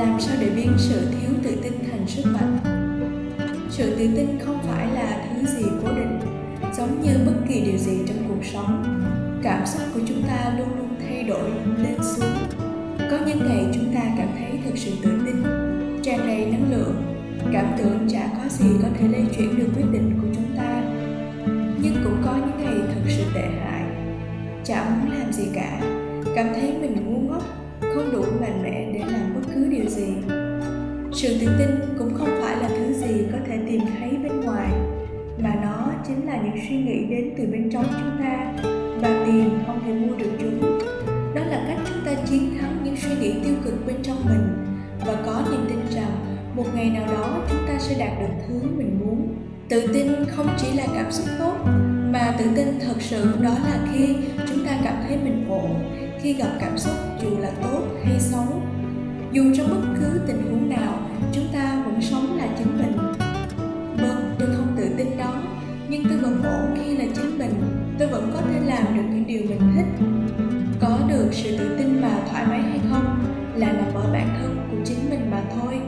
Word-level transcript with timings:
làm 0.00 0.20
sao 0.20 0.36
để 0.40 0.50
biến 0.56 0.72
sự 0.76 1.00
thiếu 1.10 1.30
tự 1.42 1.50
tin 1.62 1.72
thành 1.90 2.06
sức 2.06 2.22
mạnh? 2.26 2.58
Sự 3.70 3.96
tự 3.98 4.08
tin 4.16 4.38
không 4.40 4.58
phải 4.62 4.86
là 4.94 5.26
thứ 5.28 5.46
gì 5.46 5.64
cố 5.82 5.88
định, 5.88 6.20
giống 6.76 7.02
như 7.02 7.10
bất 7.26 7.32
kỳ 7.48 7.60
điều 7.60 7.78
gì 7.78 7.98
trong 8.06 8.16
cuộc 8.28 8.44
sống. 8.52 8.84
Cảm 9.42 9.66
xúc 9.66 9.82
của 9.94 10.00
chúng 10.06 10.22
ta 10.22 10.52
luôn 10.58 10.68
luôn 10.78 10.88
thay 11.00 11.22
đổi 11.22 11.50
lên 11.82 11.96
xuống. 12.02 12.36
Có 13.10 13.18
những 13.26 13.48
ngày 13.48 13.66
chúng 13.74 13.94
ta 13.94 14.00
cảm 14.18 14.28
thấy 14.38 14.60
thực 14.64 14.78
sự 14.78 14.90
tự 15.02 15.10
tin, 15.26 15.42
tràn 16.02 16.18
đầy 16.26 16.46
năng 16.46 16.70
lượng. 16.70 17.02
Cảm 17.52 17.66
tưởng 17.78 18.08
chả 18.08 18.28
có 18.36 18.48
gì 18.48 18.70
có 18.82 18.88
thể 19.00 19.08
lay 19.08 19.24
chuyển 19.36 19.58
được 19.58 19.68
quyết 19.76 19.86
định 19.92 20.18
của 20.22 20.28
chúng 20.34 20.56
ta. 20.56 20.82
Nhưng 21.82 21.94
cũng 22.04 22.22
có 22.24 22.36
những 22.36 22.64
ngày 22.64 22.94
thực 22.94 23.10
sự 23.10 23.22
tệ 23.34 23.48
hại, 23.64 23.82
chả 24.64 24.84
muốn 24.84 25.18
làm 25.18 25.32
gì 25.32 25.44
cả. 25.54 25.80
Cảm 26.34 26.46
thấy 26.54 26.72
mình 26.80 26.96
ngu 27.06 27.20
ngốc 27.20 27.59
không 27.80 28.12
đủ 28.12 28.24
mạnh 28.40 28.62
mẽ 28.62 28.90
để 28.94 29.00
làm 29.12 29.34
bất 29.34 29.40
cứ 29.54 29.66
điều 29.70 29.88
gì. 29.88 30.14
Sự 31.12 31.36
tự 31.40 31.46
tin 31.58 31.70
cũng 31.98 32.14
không 32.14 32.28
phải 32.42 32.56
là 32.56 32.68
thứ 32.68 32.92
gì 32.92 33.24
có 33.32 33.38
thể 33.46 33.58
tìm 33.66 33.80
thấy 33.98 34.10
bên 34.22 34.40
ngoài, 34.40 34.72
mà 35.38 35.54
nó 35.62 35.92
chính 36.06 36.26
là 36.26 36.36
những 36.36 36.64
suy 36.68 36.76
nghĩ 36.76 37.04
đến 37.10 37.30
từ 37.38 37.46
bên 37.52 37.70
trong 37.72 37.84
chúng 37.84 38.24
ta, 38.24 38.52
và 39.00 39.24
tiền 39.26 39.58
không 39.66 39.80
thể 39.86 39.92
mua 39.92 40.16
được 40.16 40.30
chúng. 40.40 40.78
Đó 41.34 41.42
là 41.44 41.64
cách 41.68 41.78
chúng 41.88 42.04
ta 42.04 42.22
chiến 42.30 42.58
thắng 42.60 42.76
những 42.84 42.96
suy 42.96 43.10
nghĩ 43.20 43.34
tiêu 43.44 43.54
cực 43.64 43.86
bên 43.86 43.96
trong 44.02 44.16
mình, 44.24 44.48
và 45.06 45.14
có 45.26 45.42
niềm 45.50 45.60
tin 45.68 45.78
rằng 45.90 46.36
một 46.56 46.66
ngày 46.74 46.90
nào 46.90 47.06
đó 47.06 47.40
chúng 47.50 47.60
ta 47.68 47.78
sẽ 47.78 47.98
đạt 47.98 48.20
được 48.20 48.34
thứ 48.48 48.60
mình 48.76 49.00
muốn. 49.00 49.34
Tự 49.68 49.86
tin 49.94 50.06
không 50.28 50.48
chỉ 50.58 50.66
là 50.76 50.86
cảm 50.94 51.12
xúc 51.12 51.26
tốt, 51.38 51.54
mà 52.12 52.34
tự 52.38 52.44
tin 52.56 52.68
thật 52.80 52.94
sự 52.98 53.24
đó 53.42 53.50
là 53.50 53.78
khi 53.92 54.16
chúng 54.48 54.64
ta 54.66 54.78
cảm 54.84 54.94
thấy 55.08 55.18
mình 55.24 55.46
ổn 55.48 55.74
khi 56.22 56.32
gặp 56.32 56.50
cảm 56.60 56.78
xúc 56.78 56.94
dù 57.22 57.28
là 57.38 57.50
tốt 57.62 57.82
hay 58.04 58.20
xấu. 58.20 58.62
Dù 59.32 59.42
trong 59.56 59.70
bất 59.70 59.98
cứ 60.00 60.20
tình 60.26 60.42
huống 60.50 60.70
nào, 60.70 60.98
chúng 61.32 61.44
ta 61.52 61.82
vẫn 61.84 62.00
sống 62.02 62.36
là 62.36 62.48
chính 62.58 62.78
mình. 62.78 62.96
Vâng 63.96 64.34
tôi 64.38 64.48
không 64.56 64.76
tự 64.76 64.90
tin 64.96 65.18
đó, 65.18 65.42
nhưng 65.88 66.04
tôi 66.08 66.18
vẫn 66.18 66.42
ổn 66.42 66.76
khi 66.84 66.96
là 66.96 67.04
chính 67.14 67.38
mình. 67.38 67.52
Tôi 67.98 68.08
vẫn 68.08 68.30
có 68.34 68.40
thể 68.40 68.60
làm 68.66 68.96
được 68.96 69.02
những 69.14 69.26
điều 69.26 69.40
mình 69.48 69.60
thích. 69.76 70.06
Có 70.80 70.98
được 71.08 71.28
sự 71.32 71.58
tự 71.58 71.78
tin 71.78 72.00
và 72.00 72.20
thoải 72.30 72.46
mái 72.46 72.62
hay 72.62 72.80
không 72.90 73.18
là 73.54 73.72
nằm 73.72 73.94
ở 73.94 74.12
bản 74.12 74.28
thân 74.40 74.56
của 74.70 74.76
chính 74.84 75.10
mình 75.10 75.30
mà 75.30 75.42
thôi. 75.54 75.80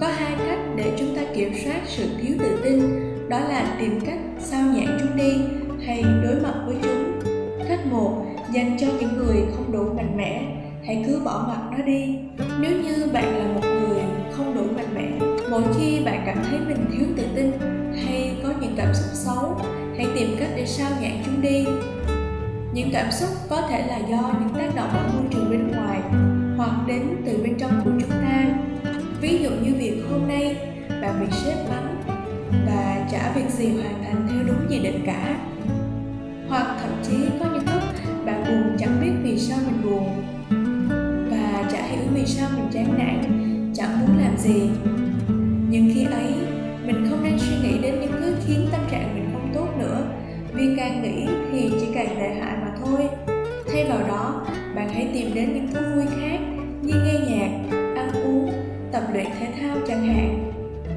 Có 0.00 0.06
hai 0.06 0.34
cách 0.38 0.58
để 0.76 0.92
chúng 0.98 1.16
ta 1.16 1.22
kiểm 1.34 1.52
soát 1.64 1.80
sự 1.86 2.04
thiếu 2.22 2.36
tự 2.38 2.58
tin, 2.64 2.80
đó 3.28 3.38
là 3.38 3.76
tìm 3.80 4.00
cách 4.06 4.18
sao 4.38 4.72
nhãn 4.72 4.98
chúng 5.00 5.16
đi 5.16 5.32
hay 5.86 6.02
đối 6.02 6.40
mặt 6.42 6.54
với 6.66 6.76
chúng. 6.82 7.20
Cách 7.68 7.86
một 7.86 8.24
dành 8.52 8.76
cho 8.80 8.86
những 9.00 9.16
người 9.16 9.36
không 9.56 9.72
đủ 9.72 9.84
mạnh 9.96 10.16
mẽ. 10.16 10.42
Hãy 10.86 11.04
cứ 11.06 11.20
bỏ 11.24 11.44
mặc 11.48 11.78
nó 11.78 11.84
đi. 11.84 12.18
Nếu 12.60 12.70
như 12.82 13.06
bạn 13.12 13.38
là 13.38 13.52
một 13.54 13.60
người 13.64 14.02
không 14.32 14.54
đủ 14.54 14.62
mạnh 14.76 14.94
mẽ, 14.94 15.26
mỗi 15.50 15.62
khi 15.78 16.00
bạn 16.04 16.22
cảm 16.26 16.38
thấy 16.50 16.58
mình 16.68 16.84
thiếu 16.92 17.06
tự 17.16 17.24
tin 17.34 17.50
hay 18.06 18.36
có 18.42 18.48
những 18.60 18.74
cảm 18.76 18.94
xúc 18.94 19.10
xấu, 19.12 19.60
hãy 19.96 20.06
tìm 20.14 20.36
cách 20.38 20.48
để 20.56 20.66
sao 20.66 20.90
nhãn 21.00 21.12
chúng 21.26 21.42
đi. 21.42 21.66
Những 22.72 22.90
cảm 22.92 23.10
xúc 23.10 23.28
có 23.48 23.62
thể 23.68 23.86
là 23.86 23.98
do 23.98 24.32
những 24.40 24.54
tác 24.54 24.74
động 24.76 24.88
ở 24.88 25.10
môi 25.14 25.24
trường 25.30 25.50
bên 25.50 25.68
ngoài 25.68 26.00
hoặc 26.56 26.70
đến 26.86 27.02
từ 27.26 27.42
bên 27.42 27.54
trong 27.58 27.80
của 27.84 27.90
chúng 28.00 28.10
ta. 28.10 28.44
Ví 29.20 29.38
dụ 29.42 29.50
như 29.50 29.74
việc 29.78 30.02
hôm 30.10 30.28
nay 30.28 30.56
bạn 31.02 31.20
bị 31.20 31.26
sếp 31.30 31.56
mắng 31.70 32.02
và 32.66 33.06
chả 33.12 33.32
việc 33.34 33.50
gì 33.50 33.68
hoàn 33.68 34.04
thành 34.04 34.28
theo 34.30 34.42
đúng 34.46 34.70
dự 34.70 34.78
định 34.82 35.02
cả 35.06 35.38
hoặc 36.48 36.76
thậm 36.82 36.90
chí 37.02 37.16
có 37.40 37.46
những 37.52 37.74
lúc 37.74 37.82
bạn 38.26 38.44
buồn 38.44 38.76
chẳng 38.78 39.00
biết 39.00 39.12
vì 39.22 39.38
sao 39.38 39.58
mình 39.66 39.82
buồn. 39.82 40.22
Và 41.30 41.68
chả 41.72 41.82
hiểu 41.82 42.02
vì 42.14 42.26
sao 42.26 42.48
mình 42.56 42.68
chán 42.72 42.98
nản, 42.98 43.22
chẳng 43.74 44.00
muốn 44.00 44.18
làm 44.18 44.36
gì. 44.36 44.70
Nhưng 45.70 45.90
khi 45.94 46.04
ấy, 46.04 46.34
mình 46.86 47.06
không 47.10 47.22
nên 47.22 47.38
suy 47.38 47.56
nghĩ 47.62 47.78
đến 47.82 48.00
những 48.00 48.12
thứ 48.20 48.34
khiến 48.46 48.68
tâm 48.72 48.80
trạng 48.90 49.14
mình 49.14 49.28
không 49.32 49.50
tốt 49.54 49.68
nữa. 49.78 50.02
Vì 50.52 50.74
càng 50.76 51.02
nghĩ 51.02 51.26
thì 51.52 51.70
chỉ 51.80 51.86
càng 51.94 52.16
tệ 52.16 52.34
hại 52.40 52.56
mà 52.60 52.70
thôi. 52.84 53.08
Thay 53.72 53.84
vào 53.84 54.08
đó, 54.08 54.46
bạn 54.74 54.88
hãy 54.88 55.08
tìm 55.14 55.34
đến 55.34 55.54
những 55.54 55.68
thú 55.74 55.80
vui 55.94 56.04
khác 56.20 56.38
như 56.82 56.94
nghe 56.94 57.14
nhạc, 57.28 57.78
ăn 57.96 58.10
uống, 58.24 58.52
tập 58.92 59.02
luyện 59.12 59.26
thể 59.40 59.46
thao 59.60 59.76
chẳng 59.88 60.06
hạn. 60.06 60.52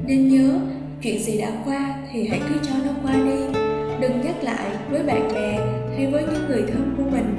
Nên 0.06 0.28
nhớ, 0.28 0.58
chuyện 1.02 1.22
gì 1.22 1.40
đã 1.40 1.48
qua 1.64 1.94
thì 2.12 2.28
hãy 2.28 2.40
cứ 2.48 2.54
cho 2.62 2.74
nó 2.86 2.92
qua 3.02 3.12
đi 3.12 3.61
đừng 4.02 4.20
nhắc 4.20 4.34
lại 4.42 4.70
với 4.90 5.02
bạn 5.02 5.28
bè 5.34 5.58
hay 5.96 6.06
với 6.06 6.22
những 6.22 6.48
người 6.48 6.62
thân 6.72 6.94
của 6.96 7.02
mình. 7.10 7.36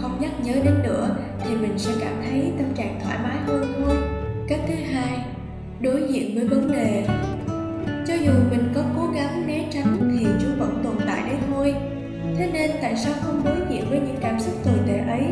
Không 0.00 0.18
nhắc 0.20 0.30
nhớ 0.44 0.52
đến 0.64 0.74
nữa 0.82 1.16
thì 1.44 1.54
mình 1.54 1.78
sẽ 1.78 1.92
cảm 2.00 2.12
thấy 2.24 2.52
tâm 2.58 2.66
trạng 2.74 3.00
thoải 3.04 3.18
mái 3.22 3.36
hơn 3.46 3.74
thôi. 3.78 3.96
Cách 4.48 4.60
thứ 4.68 4.74
hai, 4.92 5.18
đối 5.80 6.02
diện 6.08 6.34
với 6.34 6.48
vấn 6.48 6.72
đề. 6.72 7.04
Cho 8.06 8.14
dù 8.14 8.32
mình 8.50 8.68
có 8.74 8.82
cố 8.96 9.06
gắng 9.14 9.46
né 9.46 9.64
tránh 9.70 10.12
thì 10.18 10.26
chúng 10.42 10.58
vẫn 10.58 10.80
tồn 10.84 10.94
tại 11.06 11.22
đấy 11.26 11.36
thôi. 11.48 11.74
Thế 12.38 12.50
nên 12.52 12.70
tại 12.82 12.96
sao 12.96 13.12
không 13.22 13.42
đối 13.44 13.56
diện 13.70 13.84
với 13.90 14.00
những 14.00 14.18
cảm 14.20 14.40
xúc 14.40 14.54
tồi 14.64 14.78
tệ 14.86 14.98
ấy? 14.98 15.24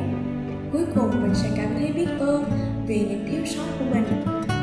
Cuối 0.72 0.84
cùng 0.94 1.22
mình 1.22 1.34
sẽ 1.34 1.48
cảm 1.56 1.68
thấy 1.78 1.92
biết 1.92 2.08
ơn 2.18 2.44
vì 2.86 2.98
những 2.98 3.28
thiếu 3.30 3.40
sót 3.46 3.66
của 3.78 3.84
mình. 3.94 4.04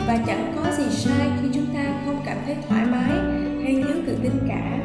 Và 0.08 0.18
chẳng 0.28 0.54
có 0.56 0.72
gì 0.72 0.84
sai 0.90 1.28
khi 1.42 1.48
chúng 1.54 1.66
ta 1.74 1.84
không 2.06 2.22
cảm 2.26 2.38
thấy 2.46 2.56
thoải 2.70 2.86
mái 2.86 3.12
hay 3.64 3.76
thiếu 3.76 3.96
tự 4.08 4.18
tin 4.24 4.32
cả. 4.48 4.80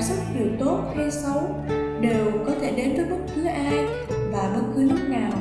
Cảm 0.00 0.08
xúc 0.08 0.18
dù 0.38 0.46
tốt 0.58 0.80
hay 0.96 1.10
xấu 1.10 1.54
đều 2.00 2.32
có 2.46 2.52
thể 2.60 2.72
đến 2.76 2.96
với 2.96 3.04
bất 3.04 3.32
cứ 3.34 3.44
ai 3.44 3.86
và 4.32 4.50
bất 4.54 4.62
cứ 4.74 4.82
lúc 4.82 4.98
nào. 5.08 5.32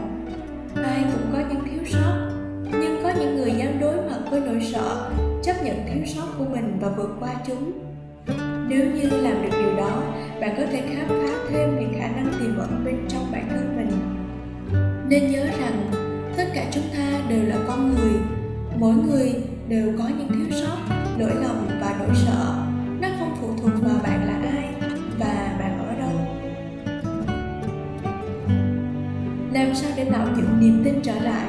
Ai 0.75 1.03
cũng 1.14 1.31
có 1.34 1.40
những 1.50 1.64
thiếu 1.66 1.86
sót, 1.86 2.30
nhưng 2.64 3.00
có 3.03 3.12
những 3.19 3.36
người 3.36 3.52
dám 3.52 3.80
đối 3.80 3.96
mặt 3.96 4.19
với 4.31 4.40
nỗi 4.40 4.69
sợ 4.74 5.12
chấp 5.44 5.53
nhận 5.64 5.75
thiếu 5.88 6.06
sót 6.06 6.25
của 6.38 6.46
mình 6.46 6.78
và 6.81 6.90
vượt 6.90 7.09
qua 7.19 7.30
chúng. 7.48 7.72
Nếu 8.68 8.86
như 8.86 9.09
làm 9.09 9.42
được 9.44 9.50
điều 9.52 9.75
đó, 9.78 10.02
bạn 10.42 10.56
có 10.58 10.64
thể 10.72 10.81
khám 10.81 11.08
phá 11.08 11.38
thêm 11.50 11.80
những 11.80 11.94
khả 12.00 12.08
năng 12.08 12.34
tiềm 12.40 12.58
ẩn 12.58 12.81
bên 12.86 12.96
trong 13.08 13.31
bản 13.31 13.48
thân 13.50 13.78
mình. 13.78 13.92
Nên 15.09 15.31
nhớ 15.31 15.46
rằng, 15.59 15.92
tất 16.38 16.46
cả 16.53 16.66
chúng 16.72 16.84
ta 16.94 17.19
đều 17.30 17.44
là 17.44 17.58
con 17.68 17.90
người. 17.90 18.14
Mỗi 18.75 18.94
người 18.94 19.36
đều 19.68 19.92
có 19.98 20.03
những 20.18 20.30
thiếu 20.30 20.62
sót, 20.62 20.96
lỗi 21.19 21.31
lầm 21.42 21.68
và 21.81 21.96
nỗi 22.00 22.16
sợ. 22.25 22.69
Làm 30.12 30.25
sao 30.25 30.25
tạo 30.25 30.36
dựng 30.38 30.59
niềm 30.59 30.81
tin 30.86 31.02
trở 31.03 31.14
lại. 31.14 31.47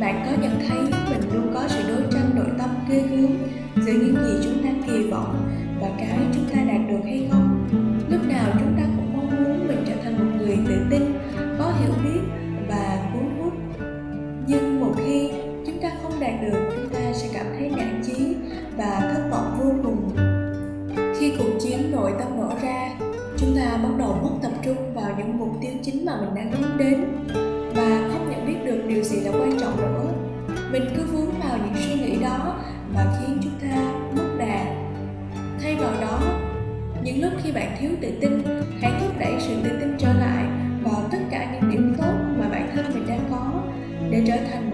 Bạn 0.00 0.22
có 0.26 0.42
nhận 0.42 0.60
thấy 0.68 0.78
mình 1.10 1.34
luôn 1.34 1.54
có 1.54 1.68
sự 1.68 1.82
đối 1.88 2.02
tranh 2.12 2.30
nội 2.34 2.46
tâm 2.58 2.70
ghê 2.88 3.00
gớm 3.00 3.36
giữa 3.76 3.92
những 3.92 4.16
gì 4.24 4.32
chúng 4.44 4.64
ta 4.64 4.68
kỳ 4.86 5.10
vọng 5.10 5.50
và 5.80 5.90
cái 5.98 6.18
chúng 6.34 6.44
ta 6.44 6.62
đạt 6.62 6.80
được 6.88 7.00
hay 7.04 7.28
không? 7.30 7.68
Lúc 8.10 8.20
nào 8.28 8.46
chúng 8.52 8.74
ta 8.76 8.82
cũng 8.96 9.16
mong 9.16 9.44
muốn 9.44 9.68
mình 9.68 9.84
trở 9.86 9.94
thành 10.04 10.18
một 10.18 10.36
người 10.38 10.58
tự 10.68 10.86
tin, 10.90 11.02
có 11.58 11.72
hiểu 11.80 11.92
biết 12.04 12.20
và 12.68 13.10
cuốn 13.12 13.24
hút. 13.40 13.52
Nhưng 14.46 14.80
một 14.80 14.92
khi 14.96 15.30
chúng 15.66 15.78
ta 15.82 15.90
không 16.02 16.20
đạt 16.20 16.34
được, 16.42 16.58
chúng 16.76 16.88
ta 16.94 17.12
sẽ 17.12 17.28
cảm 17.34 17.46
thấy 17.58 17.70
nản 17.76 18.02
chí 18.04 18.36
và 18.76 19.12
thất 19.14 19.28
vọng 19.30 19.58
vô 19.58 19.72
cùng. 19.82 20.16
Khi 21.18 21.32
cuộc 21.38 21.58
chiến 21.60 21.92
nội 21.92 22.12
tâm 22.18 22.28
nổ 22.36 22.50
ra 22.62 22.90
chúng 23.40 23.56
ta 23.56 23.76
bắt 23.82 23.88
đầu 23.98 24.18
mất 24.22 24.30
tập 24.42 24.52
trung 24.64 24.94
vào 24.94 25.10
những 25.18 25.38
mục 25.38 25.48
tiêu 25.60 25.70
chính 25.82 26.04
mà 26.06 26.12
mình 26.20 26.34
đang 26.34 26.52
hướng 26.52 26.78
đến. 26.78 27.04
Và 27.74 28.08
không 28.12 28.30
nhận 28.30 28.46
biết 28.46 28.56
được 28.64 28.82
điều 28.88 29.02
gì 29.02 29.20
là 29.20 29.30
quan 29.30 29.60
trọng 29.60 29.76
nữa. 29.76 30.12
Mình 30.72 30.82
cứ 30.96 31.02
vướng 31.02 31.30
vào 31.40 31.58
những 31.58 31.82
suy 31.82 31.94
nghĩ 31.94 32.22
đó 32.22 32.54
và 32.94 33.16
khiến 33.18 33.38
chúng 33.42 33.52
ta 33.62 33.92
mất 34.16 34.36
đà. 34.38 34.74
Thay 35.62 35.74
vào 35.74 35.92
đó, 36.00 36.20
những 37.02 37.22
lúc 37.22 37.32
khi 37.42 37.52
bạn 37.52 37.76
thiếu 37.80 37.90
tự 38.00 38.10
tin, 38.20 38.42
hãy 38.80 38.92
thúc 39.00 39.18
đẩy 39.18 39.32
sự 39.38 39.54
tự 39.64 39.70
tin 39.80 39.96
trở 39.98 40.12
lại 40.12 40.44
vào 40.82 41.02
tất 41.10 41.18
cả 41.30 41.48
những 41.52 41.70
điểm 41.70 41.94
tốt 41.98 42.12
mà 42.38 42.48
bản 42.48 42.70
thân 42.74 42.84
mình 42.94 43.06
đang 43.08 43.24
có 43.30 43.62
để 44.10 44.22
trở 44.26 44.36
thành 44.50 44.67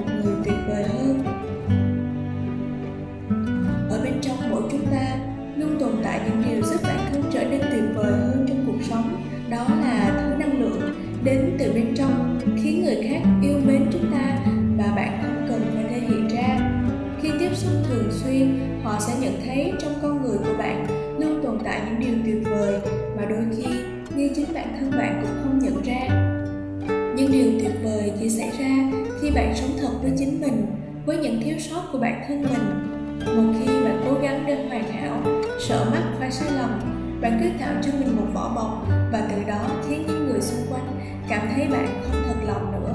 những 27.17 27.33
điều 27.33 27.61
tuyệt 27.61 27.73
vời 27.83 28.13
chỉ 28.21 28.29
xảy 28.29 28.51
ra 28.59 28.91
khi 29.21 29.31
bạn 29.31 29.55
sống 29.57 29.71
thật 29.81 29.91
với 30.03 30.13
chính 30.19 30.41
mình, 30.41 30.67
với 31.07 31.17
những 31.17 31.41
thiếu 31.45 31.59
sót 31.59 31.83
của 31.93 31.99
bản 31.99 32.25
thân 32.29 32.43
mình. 32.43 32.91
Một 33.37 33.53
khi 33.59 33.67
bạn 33.67 34.03
cố 34.05 34.21
gắng 34.23 34.45
để 34.47 34.67
hoàn 34.69 34.93
hảo, 34.93 35.23
sợ 35.61 35.87
mắc 35.91 36.03
phải 36.19 36.31
sai 36.31 36.49
lầm, 36.57 36.81
bạn 37.21 37.41
cứ 37.43 37.49
tạo 37.61 37.75
cho 37.83 37.93
mình 37.99 38.17
một 38.17 38.27
vỏ 38.35 38.53
bọc 38.55 38.87
và 39.13 39.29
từ 39.31 39.45
đó 39.49 39.71
khiến 39.89 40.05
những 40.07 40.27
người 40.27 40.41
xung 40.41 40.73
quanh 40.73 41.01
cảm 41.29 41.49
thấy 41.55 41.67
bạn 41.67 41.87
không 42.03 42.23
thật 42.27 42.47
lòng 42.47 42.73
nữa. 42.73 42.95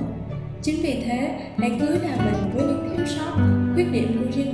Chính 0.62 0.82
vì 0.82 1.04
thế, 1.06 1.36
hãy 1.58 1.78
cứ 1.80 1.88
là 1.88 2.18
mình 2.26 2.52
với 2.54 2.66
những 2.66 2.90
thiếu 2.90 3.06
sót, 3.08 3.38
khuyết 3.74 3.86
điểm 3.92 4.20
của 4.20 4.32
riêng 4.36 4.49